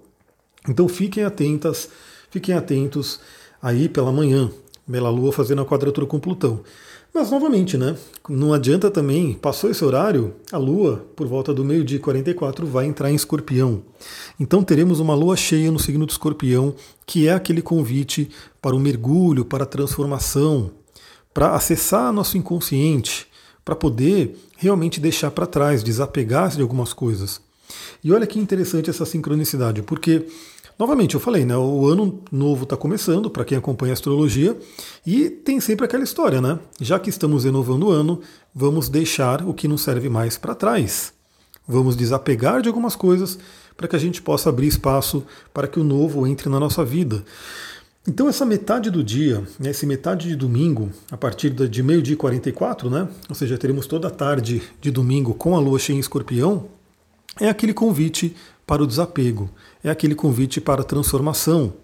então 0.68 0.88
fiquem 0.88 1.24
atentas, 1.24 1.88
fiquem 2.30 2.54
atentos 2.54 3.20
aí 3.62 3.88
pela 3.88 4.12
manhã, 4.12 4.50
pela 4.90 5.10
Lua 5.10 5.32
fazendo 5.32 5.62
a 5.62 5.66
quadratura 5.66 6.06
com 6.06 6.18
Plutão. 6.18 6.62
Mas 7.14 7.30
novamente, 7.30 7.78
né? 7.78 7.96
Não 8.28 8.52
adianta 8.52 8.90
também, 8.90 9.34
passou 9.34 9.70
esse 9.70 9.84
horário, 9.84 10.34
a 10.50 10.58
Lua, 10.58 11.06
por 11.14 11.28
volta 11.28 11.54
do 11.54 11.64
meio-dia 11.64 12.00
44, 12.00 12.66
vai 12.66 12.86
entrar 12.86 13.08
em 13.08 13.14
escorpião. 13.14 13.82
Então 14.40 14.64
teremos 14.64 14.98
uma 14.98 15.14
lua 15.14 15.36
cheia 15.36 15.70
no 15.70 15.78
signo 15.78 16.06
do 16.06 16.10
escorpião, 16.10 16.74
que 17.06 17.28
é 17.28 17.32
aquele 17.32 17.62
convite 17.62 18.28
para 18.60 18.74
o 18.74 18.80
mergulho, 18.80 19.44
para 19.44 19.62
a 19.62 19.66
transformação, 19.66 20.72
para 21.32 21.54
acessar 21.54 22.12
nosso 22.12 22.36
inconsciente, 22.36 23.28
para 23.64 23.76
poder 23.76 24.36
realmente 24.56 24.98
deixar 24.98 25.30
para 25.30 25.46
trás, 25.46 25.84
desapegar-se 25.84 26.56
de 26.56 26.62
algumas 26.62 26.92
coisas. 26.92 27.40
E 28.02 28.12
olha 28.12 28.26
que 28.26 28.38
interessante 28.38 28.90
essa 28.90 29.04
sincronicidade, 29.04 29.82
porque 29.82 30.26
Novamente, 30.76 31.14
eu 31.14 31.20
falei, 31.20 31.44
né? 31.44 31.56
O 31.56 31.86
ano 31.86 32.20
novo 32.32 32.64
está 32.64 32.76
começando, 32.76 33.30
para 33.30 33.44
quem 33.44 33.56
acompanha 33.56 33.92
a 33.92 33.94
astrologia, 33.94 34.58
e 35.06 35.30
tem 35.30 35.60
sempre 35.60 35.84
aquela 35.84 36.02
história, 36.02 36.40
né? 36.40 36.58
Já 36.80 36.98
que 36.98 37.08
estamos 37.08 37.44
renovando 37.44 37.84
o 37.84 37.90
ano, 37.90 38.20
vamos 38.52 38.88
deixar 38.88 39.46
o 39.46 39.54
que 39.54 39.68
não 39.68 39.78
serve 39.78 40.08
mais 40.08 40.36
para 40.36 40.52
trás. 40.52 41.12
Vamos 41.66 41.96
desapegar 41.96 42.60
de 42.60 42.68
algumas 42.68 42.96
coisas 42.96 43.38
para 43.76 43.86
que 43.86 43.94
a 43.94 43.98
gente 44.00 44.20
possa 44.20 44.48
abrir 44.48 44.66
espaço 44.66 45.24
para 45.52 45.68
que 45.68 45.78
o 45.78 45.84
novo 45.84 46.26
entre 46.26 46.48
na 46.48 46.58
nossa 46.58 46.84
vida. 46.84 47.24
Então 48.06 48.28
essa 48.28 48.44
metade 48.44 48.90
do 48.90 49.02
dia, 49.02 49.42
né, 49.58 49.70
esse 49.70 49.86
metade 49.86 50.28
de 50.28 50.36
domingo, 50.36 50.90
a 51.10 51.16
partir 51.16 51.50
de 51.50 51.82
meio-dia 51.82 52.12
e 52.12 52.16
44, 52.16 52.90
né, 52.90 53.08
ou 53.30 53.34
seja, 53.34 53.56
teremos 53.56 53.86
toda 53.86 54.08
a 54.08 54.10
tarde 54.10 54.62
de 54.78 54.90
domingo 54.90 55.32
com 55.32 55.56
a 55.56 55.58
lua 55.58 55.78
cheia 55.78 55.96
em 55.96 56.00
escorpião, 56.00 56.66
é 57.40 57.48
aquele 57.48 57.74
convite 57.74 58.34
para 58.66 58.82
o 58.82 58.86
desapego, 58.86 59.50
é 59.82 59.90
aquele 59.90 60.14
convite 60.14 60.60
para 60.60 60.82
a 60.82 60.84
transformação, 60.84 61.74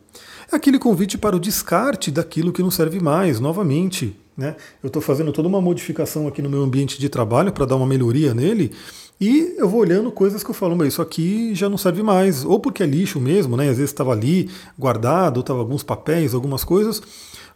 é 0.50 0.57
aquele 0.57 0.78
convite 0.78 1.19
para 1.19 1.37
o 1.37 1.40
descarte 1.40 2.11
daquilo 2.11 2.52
que 2.52 2.62
não 2.62 2.71
serve 2.71 3.00
mais, 3.00 3.38
novamente. 3.38 4.16
Né? 4.37 4.57
Eu 4.83 4.87
estou 4.87 5.02
fazendo 5.02 5.33
toda 5.33 5.47
uma 5.47 5.61
modificação 5.61 6.26
aqui 6.26 6.40
no 6.40 6.49
meu 6.49 6.62
ambiente 6.62 6.99
de 6.99 7.09
trabalho 7.09 7.52
para 7.52 7.66
dar 7.66 7.76
uma 7.76 7.87
melhoria 7.87 8.33
nele, 8.33 8.73
e 9.21 9.54
eu 9.59 9.69
vou 9.69 9.80
olhando 9.80 10.11
coisas 10.11 10.42
que 10.42 10.49
eu 10.49 10.54
falo, 10.54 10.75
mas 10.75 10.88
isso 10.88 11.02
aqui 11.02 11.54
já 11.54 11.69
não 11.69 11.76
serve 11.76 12.02
mais, 12.02 12.42
ou 12.42 12.59
porque 12.59 12.83
é 12.83 12.87
lixo 12.87 13.21
mesmo, 13.21 13.54
né? 13.54 13.69
Às 13.69 13.76
vezes 13.76 13.90
estava 13.90 14.12
ali 14.12 14.49
guardado, 14.78 15.37
ou 15.37 15.40
estava 15.42 15.59
alguns 15.59 15.83
papéis, 15.83 16.33
algumas 16.33 16.64
coisas, 16.64 17.02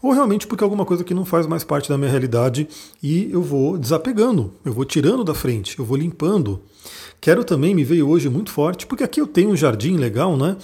ou 0.03 0.13
realmente 0.13 0.47
porque 0.47 0.63
é 0.63 0.67
alguma 0.67 0.85
coisa 0.85 1.03
que 1.03 1.15
não 1.15 1.25
faz 1.25 1.47
mais 1.47 1.65
parte 1.65 1.89
da 1.89 1.97
minha 1.97 2.11
realidade 2.11 2.69
e 3.03 3.31
eu 3.33 3.41
vou 3.41 3.79
desapegando, 3.79 4.53
eu 4.63 4.75
vou 4.75 4.85
tirando 4.85 5.25
da 5.25 5.33
frente, 5.33 5.79
eu 5.79 5.87
vou 5.87 5.97
limpando. 5.97 6.61
Quero 7.25 7.43
também, 7.43 7.75
me 7.75 7.83
veio 7.83 8.07
hoje 8.07 8.29
muito 8.29 8.51
forte, 8.51 8.87
porque 8.87 9.03
aqui 9.03 9.19
eu 9.19 9.27
tenho 9.27 9.49
um 9.49 9.57
jardim 9.57 9.97
legal, 9.97 10.37
né? 10.37 10.59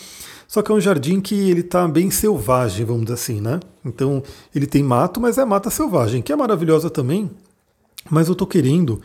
Só 0.47 0.61
que 0.61 0.71
é 0.71 0.75
um 0.75 0.81
jardim 0.81 1.19
que 1.19 1.35
ele 1.35 1.61
está 1.61 1.89
bem 1.89 2.11
selvagem, 2.11 2.85
vamos 2.85 3.05
dizer 3.05 3.15
assim, 3.15 3.41
né? 3.41 3.61
Então 3.83 4.23
ele 4.55 4.67
tem 4.67 4.83
mato, 4.83 5.19
mas 5.23 5.39
é 5.39 5.45
mata 5.47 5.71
selvagem, 5.71 6.21
que 6.21 6.31
é 6.31 6.37
maravilhosa 6.37 6.91
também. 6.91 7.31
Mas 8.11 8.27
eu 8.27 8.33
estou 8.33 8.47
querendo 8.47 9.01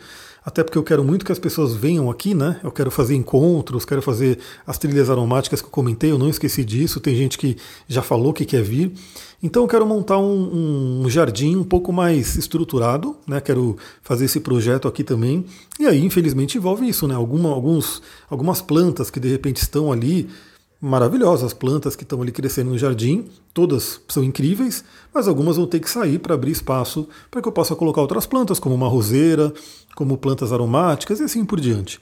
até 0.46 0.62
porque 0.62 0.78
eu 0.78 0.84
quero 0.84 1.02
muito 1.02 1.26
que 1.26 1.32
as 1.32 1.40
pessoas 1.40 1.74
venham 1.74 2.08
aqui, 2.08 2.32
né? 2.32 2.60
Eu 2.62 2.70
quero 2.70 2.88
fazer 2.88 3.16
encontros, 3.16 3.84
quero 3.84 4.00
fazer 4.00 4.38
as 4.64 4.78
trilhas 4.78 5.10
aromáticas 5.10 5.60
que 5.60 5.66
eu 5.66 5.72
comentei, 5.72 6.12
eu 6.12 6.18
não 6.18 6.28
esqueci 6.28 6.64
disso, 6.64 7.00
tem 7.00 7.16
gente 7.16 7.36
que 7.36 7.56
já 7.88 8.00
falou 8.00 8.32
que 8.32 8.44
quer 8.44 8.62
vir. 8.62 8.92
Então 9.42 9.64
eu 9.64 9.68
quero 9.68 9.84
montar 9.84 10.18
um, 10.18 11.02
um 11.02 11.10
jardim 11.10 11.56
um 11.56 11.64
pouco 11.64 11.92
mais 11.92 12.36
estruturado, 12.36 13.16
né? 13.26 13.40
Quero 13.40 13.76
fazer 14.02 14.26
esse 14.26 14.38
projeto 14.38 14.86
aqui 14.86 15.02
também. 15.02 15.44
E 15.80 15.86
aí, 15.86 16.04
infelizmente, 16.04 16.56
envolve 16.56 16.88
isso, 16.88 17.08
né? 17.08 17.16
Alguma, 17.16 17.50
alguns, 17.50 18.00
algumas 18.30 18.62
plantas 18.62 19.10
que 19.10 19.18
de 19.18 19.28
repente 19.28 19.56
estão 19.56 19.90
ali 19.90 20.28
maravilhosas, 20.80 21.52
plantas 21.52 21.96
que 21.96 22.02
estão 22.02 22.20
ali 22.20 22.30
crescendo 22.30 22.70
no 22.70 22.78
jardim, 22.78 23.26
todas 23.54 24.00
são 24.08 24.22
incríveis, 24.22 24.84
mas 25.12 25.26
algumas 25.26 25.56
vão 25.56 25.66
ter 25.66 25.80
que 25.80 25.88
sair 25.90 26.18
para 26.18 26.34
abrir 26.34 26.52
espaço 26.52 27.08
para 27.30 27.40
que 27.40 27.48
eu 27.48 27.52
possa 27.52 27.74
colocar 27.74 28.00
outras 28.00 28.26
plantas, 28.26 28.60
como 28.60 28.74
uma 28.74 28.88
roseira, 28.88 29.52
como 29.94 30.18
plantas 30.18 30.52
aromáticas 30.52 31.20
e 31.20 31.24
assim 31.24 31.44
por 31.44 31.60
diante. 31.60 32.00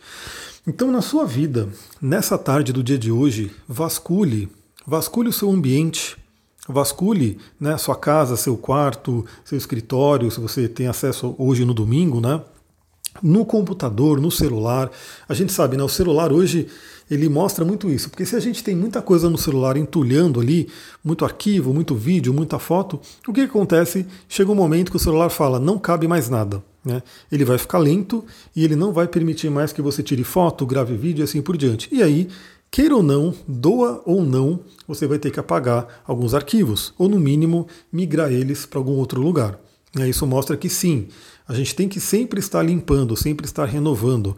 Então, 0.67 0.91
na 0.91 1.03
sua 1.03 1.25
vida, 1.25 1.69
nessa 2.01 2.39
tarde 2.39 2.73
do 2.73 2.83
dia 2.83 2.99
de 2.99 3.13
hoje, 3.13 3.53
vasculhe, 3.69 4.49
vasculhe 4.87 5.29
o 5.29 5.33
seu 5.33 5.51
ambiente, 5.51 6.17
vasculhe 6.69 7.39
né, 7.61 7.77
sua 7.77 7.95
casa, 7.95 8.37
seu 8.37 8.57
quarto, 8.57 9.25
seu 9.45 9.59
escritório, 9.59 10.31
se 10.31 10.41
você 10.41 10.67
tem 10.67 10.87
acesso 10.87 11.35
hoje 11.39 11.65
no 11.65 11.75
domingo, 11.75 12.21
né? 12.21 12.41
No 13.23 13.45
computador, 13.45 14.21
no 14.21 14.31
celular. 14.31 14.91
A 15.29 15.35
gente 15.35 15.53
sabe, 15.53 15.77
né? 15.77 15.85
O 15.85 15.89
celular 15.89 16.33
hoje 16.33 16.67
ele 17.11 17.29
mostra 17.29 17.65
muito 17.65 17.91
isso. 17.91 18.11
Porque 18.11 18.25
se 18.25 18.37
a 18.37 18.41
gente 18.41 18.63
tem 18.63 18.75
muita 18.75 19.03
coisa 19.03 19.29
no 19.31 19.39
celular 19.39 19.77
entulhando 19.77 20.41
ali, 20.41 20.69
muito 21.03 21.25
arquivo, 21.25 21.73
muito 21.73 21.95
vídeo, 21.95 22.33
muita 22.33 22.59
foto, 22.59 23.01
o 23.27 23.33
que 23.33 23.43
acontece? 23.43 24.07
Chega 24.29 24.51
um 24.51 24.55
momento 24.55 24.91
que 24.91 24.97
o 24.97 25.01
celular 25.01 25.31
fala, 25.31 25.59
não 25.59 25.79
cabe 25.79 26.09
mais 26.09 26.29
nada. 26.29 26.63
Né? 26.85 27.03
Ele 27.33 27.45
vai 27.45 27.57
ficar 27.57 27.79
lento 27.79 28.25
e 28.55 28.63
ele 28.65 28.77
não 28.77 28.93
vai 28.93 29.09
permitir 29.09 29.51
mais 29.51 29.73
que 29.73 29.81
você 29.81 30.03
tire 30.03 30.23
foto, 30.23 30.67
grave 30.67 30.97
vídeo 30.97 31.23
e 31.23 31.25
assim 31.25 31.41
por 31.41 31.57
diante. 31.57 31.89
E 31.91 32.03
aí, 32.03 32.29
queira 32.71 32.95
ou 32.95 33.03
não, 33.03 33.35
doa 33.49 34.03
ou 34.05 34.23
não, 34.23 34.61
você 34.87 35.07
vai 35.07 35.19
ter 35.19 35.31
que 35.31 35.41
apagar 35.41 36.03
alguns 36.07 36.35
arquivos, 36.35 36.93
ou 36.99 37.09
no 37.09 37.19
mínimo 37.19 37.67
migrar 37.91 38.31
eles 38.31 38.67
para 38.67 38.79
algum 38.79 38.93
outro 38.93 39.21
lugar. 39.21 39.59
Isso 40.09 40.27
mostra 40.27 40.57
que 40.57 40.69
sim, 40.69 41.07
a 41.47 41.55
gente 41.55 41.75
tem 41.75 41.89
que 41.89 42.01
sempre 42.01 42.41
estar 42.41 42.63
limpando, 42.63 43.17
sempre 43.17 43.47
estar 43.47 43.67
renovando. 43.67 44.37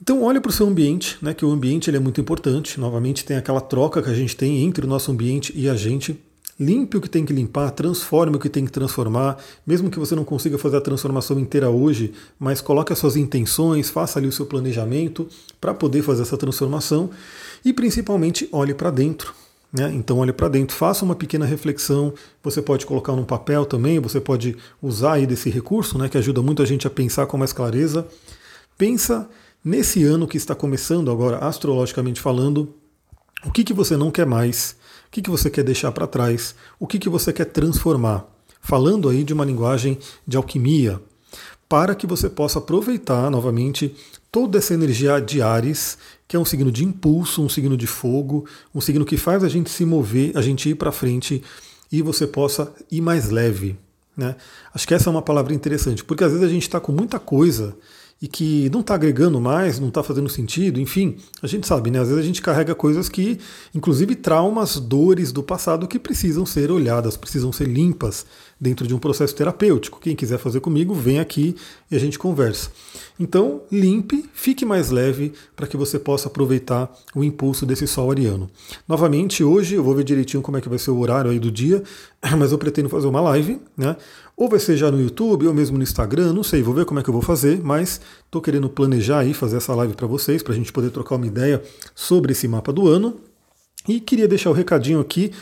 Então 0.00 0.22
olhe 0.22 0.40
para 0.40 0.50
o 0.50 0.52
seu 0.52 0.66
ambiente, 0.66 1.18
né, 1.20 1.34
que 1.34 1.44
o 1.44 1.50
ambiente 1.50 1.90
ele 1.90 1.96
é 1.96 2.00
muito 2.00 2.20
importante. 2.20 2.78
Novamente 2.78 3.24
tem 3.24 3.36
aquela 3.36 3.60
troca 3.60 4.00
que 4.00 4.10
a 4.10 4.14
gente 4.14 4.36
tem 4.36 4.64
entre 4.64 4.86
o 4.86 4.88
nosso 4.88 5.10
ambiente 5.10 5.52
e 5.56 5.68
a 5.68 5.74
gente. 5.74 6.18
Limpe 6.60 6.96
o 6.96 7.00
que 7.00 7.08
tem 7.08 7.24
que 7.24 7.32
limpar, 7.32 7.70
transforme 7.70 8.36
o 8.36 8.40
que 8.40 8.48
tem 8.48 8.64
que 8.64 8.72
transformar, 8.72 9.36
mesmo 9.64 9.88
que 9.88 9.98
você 9.98 10.16
não 10.16 10.24
consiga 10.24 10.58
fazer 10.58 10.78
a 10.78 10.80
transformação 10.80 11.38
inteira 11.38 11.70
hoje, 11.70 12.12
mas 12.36 12.60
coloque 12.60 12.92
as 12.92 12.98
suas 12.98 13.14
intenções, 13.14 13.90
faça 13.90 14.18
ali 14.18 14.26
o 14.26 14.32
seu 14.32 14.44
planejamento 14.44 15.28
para 15.60 15.72
poder 15.72 16.02
fazer 16.02 16.22
essa 16.22 16.36
transformação 16.36 17.10
e 17.64 17.72
principalmente 17.72 18.48
olhe 18.50 18.74
para 18.74 18.90
dentro. 18.90 19.32
Né? 19.72 19.92
Então 19.94 20.18
olhe 20.18 20.32
para 20.32 20.48
dentro, 20.48 20.74
faça 20.74 21.04
uma 21.04 21.14
pequena 21.14 21.46
reflexão. 21.46 22.12
Você 22.42 22.60
pode 22.60 22.86
colocar 22.86 23.14
num 23.14 23.24
papel 23.24 23.64
também, 23.64 24.00
você 24.00 24.20
pode 24.20 24.56
usar 24.82 25.12
aí 25.12 25.26
desse 25.26 25.50
recurso, 25.50 25.96
né, 25.96 26.08
que 26.08 26.18
ajuda 26.18 26.42
muito 26.42 26.60
a 26.60 26.66
gente 26.66 26.88
a 26.88 26.90
pensar 26.90 27.26
com 27.26 27.36
mais 27.36 27.52
clareza. 27.52 28.04
Pensa 28.76 29.28
Nesse 29.64 30.04
ano 30.04 30.28
que 30.28 30.36
está 30.36 30.54
começando 30.54 31.10
agora, 31.10 31.38
astrologicamente 31.38 32.20
falando, 32.20 32.74
o 33.44 33.50
que, 33.50 33.64
que 33.64 33.74
você 33.74 33.96
não 33.96 34.10
quer 34.10 34.24
mais? 34.24 34.76
O 35.08 35.10
que, 35.10 35.20
que 35.20 35.30
você 35.30 35.50
quer 35.50 35.64
deixar 35.64 35.90
para 35.90 36.06
trás? 36.06 36.54
O 36.78 36.86
que, 36.86 36.98
que 36.98 37.08
você 37.08 37.32
quer 37.32 37.46
transformar? 37.46 38.26
Falando 38.60 39.08
aí 39.08 39.24
de 39.24 39.32
uma 39.32 39.44
linguagem 39.44 39.98
de 40.26 40.36
alquimia, 40.36 41.00
para 41.68 41.94
que 41.94 42.06
você 42.06 42.30
possa 42.30 42.60
aproveitar 42.60 43.30
novamente 43.30 43.94
toda 44.30 44.58
essa 44.58 44.74
energia 44.74 45.20
de 45.20 45.42
Ares, 45.42 45.98
que 46.26 46.36
é 46.36 46.38
um 46.38 46.44
signo 46.44 46.70
de 46.70 46.84
impulso, 46.84 47.42
um 47.42 47.48
signo 47.48 47.76
de 47.76 47.86
fogo, 47.86 48.46
um 48.72 48.80
signo 48.80 49.04
que 49.04 49.16
faz 49.16 49.42
a 49.42 49.48
gente 49.48 49.70
se 49.70 49.84
mover, 49.84 50.36
a 50.36 50.42
gente 50.42 50.68
ir 50.68 50.76
para 50.76 50.92
frente 50.92 51.42
e 51.90 52.00
você 52.00 52.26
possa 52.26 52.72
ir 52.90 53.00
mais 53.00 53.28
leve. 53.28 53.76
Né? 54.16 54.36
Acho 54.72 54.86
que 54.86 54.94
essa 54.94 55.08
é 55.08 55.12
uma 55.12 55.22
palavra 55.22 55.52
interessante, 55.52 56.04
porque 56.04 56.22
às 56.22 56.30
vezes 56.30 56.46
a 56.46 56.50
gente 56.50 56.62
está 56.62 56.78
com 56.78 56.92
muita 56.92 57.18
coisa 57.18 57.76
e 58.20 58.26
que 58.26 58.68
não 58.70 58.80
está 58.80 58.94
agregando 58.94 59.40
mais, 59.40 59.78
não 59.78 59.88
está 59.88 60.02
fazendo 60.02 60.28
sentido, 60.28 60.80
enfim, 60.80 61.16
a 61.40 61.46
gente 61.46 61.66
sabe, 61.66 61.90
né? 61.90 62.00
Às 62.00 62.08
vezes 62.08 62.22
a 62.22 62.26
gente 62.26 62.42
carrega 62.42 62.74
coisas 62.74 63.08
que, 63.08 63.38
inclusive 63.72 64.16
traumas, 64.16 64.76
dores 64.80 65.30
do 65.30 65.42
passado 65.42 65.86
que 65.86 66.00
precisam 66.00 66.44
ser 66.44 66.70
olhadas, 66.70 67.16
precisam 67.16 67.52
ser 67.52 67.66
limpas 67.66 68.26
dentro 68.60 68.88
de 68.88 68.94
um 68.94 68.98
processo 68.98 69.34
terapêutico. 69.36 70.00
Quem 70.00 70.16
quiser 70.16 70.38
fazer 70.38 70.60
comigo, 70.60 70.94
vem 70.94 71.20
aqui 71.20 71.54
e 71.90 71.94
a 71.94 71.98
gente 71.98 72.18
conversa. 72.18 72.70
Então, 73.20 73.62
limpe, 73.70 74.28
fique 74.32 74.64
mais 74.64 74.90
leve 74.90 75.32
para 75.54 75.66
que 75.66 75.76
você 75.76 75.98
possa 75.98 76.28
aproveitar 76.28 76.92
o 77.14 77.22
impulso 77.22 77.64
desse 77.64 77.86
sol 77.86 78.10
ariano. 78.10 78.50
Novamente, 78.86 79.44
hoje 79.44 79.76
eu 79.76 79.84
vou 79.84 79.94
ver 79.94 80.04
direitinho 80.04 80.42
como 80.42 80.56
é 80.56 80.60
que 80.60 80.68
vai 80.68 80.78
ser 80.78 80.90
o 80.90 80.98
horário 80.98 81.30
aí 81.30 81.38
do 81.38 81.52
dia, 81.52 81.82
mas 82.36 82.52
eu 82.52 82.58
pretendo 82.58 82.88
fazer 82.88 83.06
uma 83.06 83.20
live, 83.20 83.60
né? 83.76 83.96
Ou 84.36 84.48
vai 84.48 84.58
ser 84.58 84.76
já 84.76 84.90
no 84.90 85.00
YouTube 85.00 85.46
ou 85.46 85.54
mesmo 85.54 85.76
no 85.76 85.82
Instagram, 85.82 86.32
não 86.32 86.42
sei, 86.42 86.62
vou 86.62 86.74
ver 86.74 86.84
como 86.84 87.00
é 87.00 87.02
que 87.02 87.08
eu 87.08 87.14
vou 87.14 87.22
fazer, 87.22 87.60
mas 87.62 88.00
estou 88.24 88.40
querendo 88.40 88.68
planejar 88.68 89.20
aí 89.20 89.34
fazer 89.34 89.56
essa 89.56 89.74
live 89.74 89.94
para 89.94 90.06
vocês, 90.06 90.42
para 90.42 90.52
a 90.52 90.56
gente 90.56 90.72
poder 90.72 90.90
trocar 90.90 91.16
uma 91.16 91.26
ideia 91.26 91.62
sobre 91.94 92.32
esse 92.32 92.46
mapa 92.46 92.72
do 92.72 92.88
ano. 92.88 93.16
E 93.88 94.00
queria 94.00 94.28
deixar 94.28 94.50
o 94.50 94.52
um 94.52 94.56
recadinho 94.56 95.00
aqui 95.00 95.32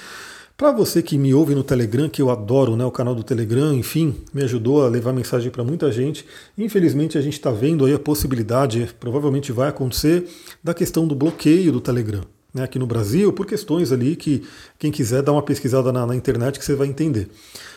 para 0.56 0.72
você 0.72 1.02
que 1.02 1.18
me 1.18 1.34
ouve 1.34 1.54
no 1.54 1.62
Telegram, 1.62 2.08
que 2.08 2.22
eu 2.22 2.30
adoro 2.30 2.76
né, 2.76 2.84
o 2.84 2.90
canal 2.90 3.14
do 3.14 3.22
Telegram, 3.22 3.74
enfim, 3.74 4.14
me 4.32 4.42
ajudou 4.42 4.84
a 4.84 4.88
levar 4.88 5.12
mensagem 5.12 5.50
para 5.50 5.62
muita 5.62 5.92
gente. 5.92 6.24
Infelizmente 6.56 7.18
a 7.18 7.20
gente 7.20 7.34
está 7.34 7.50
vendo 7.50 7.84
aí 7.84 7.92
a 7.92 7.98
possibilidade, 7.98 8.88
provavelmente 8.98 9.52
vai 9.52 9.68
acontecer, 9.68 10.26
da 10.64 10.72
questão 10.72 11.06
do 11.06 11.14
bloqueio 11.14 11.72
do 11.72 11.80
Telegram. 11.80 12.22
Né, 12.56 12.62
aqui 12.64 12.78
no 12.78 12.86
Brasil, 12.86 13.30
por 13.34 13.44
questões 13.44 13.92
ali 13.92 14.16
que 14.16 14.42
quem 14.78 14.90
quiser 14.90 15.20
dar 15.20 15.32
uma 15.32 15.42
pesquisada 15.42 15.92
na, 15.92 16.06
na 16.06 16.16
internet 16.16 16.58
que 16.58 16.64
você 16.64 16.74
vai 16.74 16.88
entender. 16.88 17.28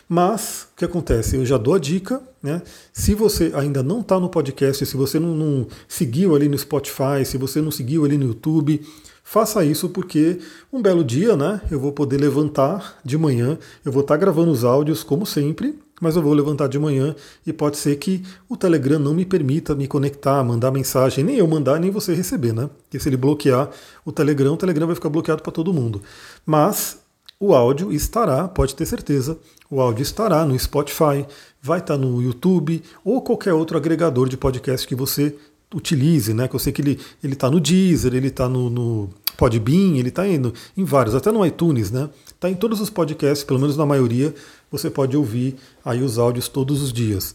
Mas 0.08 0.68
o 0.72 0.78
que 0.78 0.86
acontece? 0.86 1.36
Eu 1.36 1.44
já 1.44 1.58
dou 1.58 1.74
a 1.74 1.78
dica, 1.78 2.22
né? 2.42 2.62
Se 2.90 3.14
você 3.14 3.52
ainda 3.54 3.82
não 3.82 4.00
está 4.00 4.18
no 4.18 4.30
podcast, 4.30 4.86
se 4.86 4.96
você 4.96 5.20
não, 5.20 5.36
não 5.36 5.66
seguiu 5.86 6.34
ali 6.34 6.48
no 6.48 6.56
Spotify, 6.56 7.26
se 7.26 7.36
você 7.36 7.60
não 7.60 7.70
seguiu 7.70 8.06
ali 8.06 8.16
no 8.16 8.28
YouTube, 8.28 8.80
Faça 9.22 9.64
isso 9.64 9.88
porque 9.88 10.40
um 10.72 10.82
belo 10.82 11.04
dia, 11.04 11.36
né, 11.36 11.60
eu 11.70 11.78
vou 11.78 11.92
poder 11.92 12.16
levantar 12.16 12.98
de 13.04 13.16
manhã, 13.16 13.56
eu 13.84 13.92
vou 13.92 14.00
estar 14.02 14.16
gravando 14.16 14.50
os 14.50 14.64
áudios 14.64 15.04
como 15.04 15.24
sempre, 15.24 15.78
mas 16.00 16.16
eu 16.16 16.22
vou 16.22 16.32
levantar 16.32 16.68
de 16.68 16.78
manhã 16.78 17.14
e 17.46 17.52
pode 17.52 17.76
ser 17.76 17.96
que 17.96 18.22
o 18.48 18.56
Telegram 18.56 18.98
não 18.98 19.12
me 19.12 19.24
permita 19.24 19.74
me 19.74 19.86
conectar, 19.86 20.42
mandar 20.42 20.70
mensagem, 20.70 21.22
nem 21.22 21.36
eu 21.36 21.46
mandar, 21.46 21.78
nem 21.78 21.90
você 21.90 22.14
receber, 22.14 22.52
né? 22.52 22.70
Porque 22.82 22.98
se 22.98 23.08
ele 23.08 23.16
bloquear 23.16 23.68
o 24.04 24.10
Telegram, 24.10 24.54
o 24.54 24.56
Telegram 24.56 24.86
vai 24.86 24.96
ficar 24.96 25.10
bloqueado 25.10 25.42
para 25.42 25.52
todo 25.52 25.72
mundo. 25.72 26.02
Mas 26.46 26.98
o 27.38 27.54
áudio 27.54 27.92
estará, 27.92 28.48
pode 28.48 28.74
ter 28.74 28.86
certeza, 28.86 29.38
o 29.70 29.80
áudio 29.80 30.02
estará 30.02 30.44
no 30.44 30.58
Spotify, 30.58 31.24
vai 31.62 31.78
estar 31.78 31.96
no 31.96 32.20
YouTube 32.22 32.82
ou 33.04 33.22
qualquer 33.22 33.52
outro 33.52 33.76
agregador 33.76 34.28
de 34.28 34.36
podcast 34.36 34.86
que 34.86 34.94
você 34.94 35.36
utilize, 35.74 36.32
né? 36.34 36.48
Que 36.48 36.54
eu 36.54 36.60
sei 36.60 36.72
que 36.72 36.82
ele 36.82 36.98
ele 37.22 37.34
está 37.34 37.50
no 37.50 37.60
Deezer, 37.60 38.14
ele 38.14 38.28
está 38.28 38.48
no, 38.48 38.68
no 38.70 39.10
Podbean, 39.36 39.96
ele 39.96 40.08
está 40.08 40.26
indo 40.26 40.52
em 40.76 40.84
vários, 40.84 41.14
até 41.14 41.30
no 41.32 41.44
iTunes, 41.44 41.90
né? 41.90 42.08
Está 42.26 42.50
em 42.50 42.54
todos 42.54 42.80
os 42.80 42.90
podcasts, 42.90 43.44
pelo 43.44 43.60
menos 43.60 43.76
na 43.76 43.86
maioria, 43.86 44.34
você 44.70 44.90
pode 44.90 45.16
ouvir 45.16 45.56
aí 45.84 46.02
os 46.02 46.18
áudios 46.18 46.48
todos 46.48 46.82
os 46.82 46.92
dias. 46.92 47.34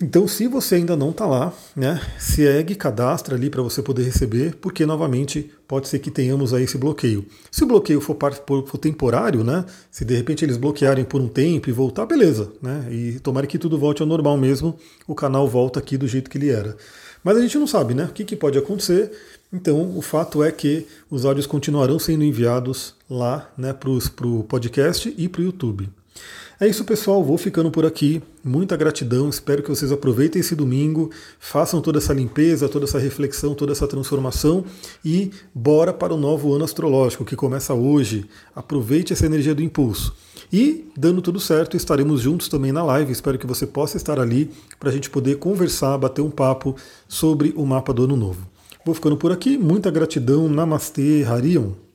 Então, 0.00 0.28
se 0.28 0.46
você 0.46 0.74
ainda 0.74 0.94
não 0.94 1.08
está 1.08 1.24
lá, 1.24 1.54
né, 1.74 1.98
segue, 2.18 2.74
cadastra 2.74 3.34
ali 3.34 3.48
para 3.48 3.62
você 3.62 3.82
poder 3.82 4.02
receber, 4.02 4.54
porque 4.56 4.84
novamente 4.84 5.50
pode 5.66 5.88
ser 5.88 6.00
que 6.00 6.10
tenhamos 6.10 6.52
aí 6.52 6.64
esse 6.64 6.76
bloqueio. 6.76 7.24
Se 7.50 7.64
o 7.64 7.66
bloqueio 7.66 7.98
for, 7.98 8.14
for, 8.46 8.76
temporário, 8.76 9.42
né, 9.42 9.64
se 9.90 10.04
de 10.04 10.14
repente 10.14 10.44
eles 10.44 10.58
bloquearem 10.58 11.02
por 11.02 11.18
um 11.18 11.28
tempo 11.28 11.70
e 11.70 11.72
voltar, 11.72 12.04
beleza, 12.04 12.52
né, 12.60 12.86
e 12.90 13.18
tomara 13.20 13.46
que 13.46 13.56
tudo 13.56 13.78
volte 13.78 14.02
ao 14.02 14.08
normal 14.08 14.36
mesmo, 14.36 14.76
o 15.08 15.14
canal 15.14 15.48
volta 15.48 15.78
aqui 15.78 15.96
do 15.96 16.06
jeito 16.06 16.28
que 16.28 16.36
ele 16.36 16.50
era. 16.50 16.76
Mas 17.26 17.36
a 17.38 17.40
gente 17.40 17.58
não 17.58 17.66
sabe, 17.66 17.92
né, 17.92 18.04
o 18.04 18.12
que, 18.12 18.24
que 18.24 18.36
pode 18.36 18.56
acontecer. 18.56 19.10
Então, 19.52 19.98
o 19.98 20.00
fato 20.00 20.44
é 20.44 20.52
que 20.52 20.86
os 21.10 21.24
áudios 21.24 21.44
continuarão 21.44 21.98
sendo 21.98 22.22
enviados 22.22 22.94
lá, 23.10 23.50
né, 23.58 23.72
para 23.72 23.90
o 23.90 24.44
podcast 24.44 25.12
e 25.18 25.28
para 25.28 25.40
o 25.40 25.44
YouTube. 25.44 25.88
É 26.60 26.68
isso, 26.68 26.84
pessoal. 26.84 27.24
Vou 27.24 27.36
ficando 27.36 27.68
por 27.68 27.84
aqui. 27.84 28.22
Muita 28.44 28.76
gratidão. 28.76 29.28
Espero 29.28 29.60
que 29.60 29.68
vocês 29.68 29.90
aproveitem 29.90 30.38
esse 30.38 30.54
domingo, 30.54 31.10
façam 31.40 31.80
toda 31.80 31.98
essa 31.98 32.14
limpeza, 32.14 32.68
toda 32.68 32.84
essa 32.84 33.00
reflexão, 33.00 33.56
toda 33.56 33.72
essa 33.72 33.88
transformação 33.88 34.64
e 35.04 35.32
bora 35.52 35.92
para 35.92 36.14
o 36.14 36.16
novo 36.16 36.54
ano 36.54 36.64
astrológico 36.64 37.24
que 37.24 37.34
começa 37.34 37.74
hoje. 37.74 38.24
Aproveite 38.54 39.12
essa 39.12 39.26
energia 39.26 39.52
do 39.52 39.64
impulso. 39.64 40.14
E, 40.52 40.88
dando 40.96 41.20
tudo 41.20 41.40
certo, 41.40 41.76
estaremos 41.76 42.20
juntos 42.20 42.48
também 42.48 42.72
na 42.72 42.82
live. 42.84 43.12
Espero 43.12 43.38
que 43.38 43.46
você 43.46 43.66
possa 43.66 43.96
estar 43.96 44.20
ali 44.20 44.50
para 44.78 44.90
a 44.90 44.92
gente 44.92 45.10
poder 45.10 45.36
conversar, 45.38 45.98
bater 45.98 46.22
um 46.22 46.30
papo 46.30 46.76
sobre 47.08 47.52
o 47.56 47.64
mapa 47.64 47.92
do 47.92 48.04
ano 48.04 48.16
novo. 48.16 48.46
Vou 48.84 48.94
ficando 48.94 49.16
por 49.16 49.32
aqui. 49.32 49.58
Muita 49.58 49.90
gratidão. 49.90 50.48
Namastê, 50.48 51.24
Harion. 51.24 51.85